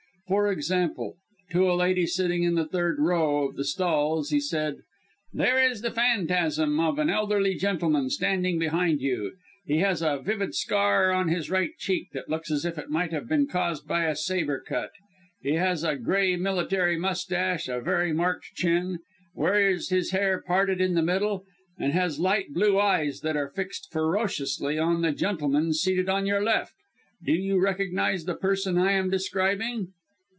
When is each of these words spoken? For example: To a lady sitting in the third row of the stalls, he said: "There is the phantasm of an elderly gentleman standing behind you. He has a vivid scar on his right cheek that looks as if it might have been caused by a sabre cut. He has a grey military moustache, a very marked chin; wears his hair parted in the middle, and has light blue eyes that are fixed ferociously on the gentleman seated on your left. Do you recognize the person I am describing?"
For 0.27 0.49
example: 0.49 1.17
To 1.49 1.69
a 1.69 1.73
lady 1.75 2.07
sitting 2.07 2.43
in 2.43 2.55
the 2.55 2.65
third 2.65 2.99
row 2.99 3.49
of 3.49 3.57
the 3.57 3.65
stalls, 3.65 4.29
he 4.29 4.39
said: 4.39 4.77
"There 5.33 5.61
is 5.61 5.81
the 5.81 5.91
phantasm 5.91 6.79
of 6.79 6.99
an 6.99 7.09
elderly 7.09 7.55
gentleman 7.55 8.09
standing 8.09 8.57
behind 8.57 9.01
you. 9.01 9.33
He 9.65 9.79
has 9.79 10.01
a 10.01 10.21
vivid 10.23 10.55
scar 10.55 11.11
on 11.11 11.27
his 11.27 11.49
right 11.49 11.71
cheek 11.77 12.11
that 12.13 12.29
looks 12.29 12.49
as 12.49 12.63
if 12.63 12.77
it 12.77 12.89
might 12.89 13.11
have 13.11 13.27
been 13.27 13.45
caused 13.45 13.85
by 13.89 14.05
a 14.05 14.15
sabre 14.15 14.61
cut. 14.65 14.91
He 15.41 15.55
has 15.55 15.83
a 15.83 15.97
grey 15.97 16.37
military 16.37 16.97
moustache, 16.97 17.67
a 17.67 17.81
very 17.81 18.13
marked 18.13 18.53
chin; 18.55 18.99
wears 19.35 19.89
his 19.89 20.11
hair 20.11 20.41
parted 20.47 20.79
in 20.79 20.93
the 20.95 21.03
middle, 21.03 21.43
and 21.77 21.91
has 21.91 22.21
light 22.21 22.53
blue 22.53 22.79
eyes 22.79 23.19
that 23.19 23.35
are 23.35 23.49
fixed 23.49 23.91
ferociously 23.91 24.79
on 24.79 25.01
the 25.01 25.11
gentleman 25.11 25.73
seated 25.73 26.07
on 26.07 26.25
your 26.25 26.41
left. 26.41 26.73
Do 27.21 27.33
you 27.33 27.59
recognize 27.59 28.23
the 28.23 28.35
person 28.35 28.77
I 28.77 28.93
am 28.93 29.09
describing?" 29.09 29.89